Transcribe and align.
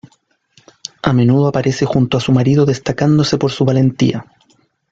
A 1.03 1.13
menudo 1.13 1.47
aparece 1.47 1.85
junto 1.85 2.17
a 2.17 2.19
su 2.19 2.31
marido 2.31 2.65
destacándose 2.65 3.37
por 3.37 3.51
su 3.51 3.65
valentía. 3.65 4.25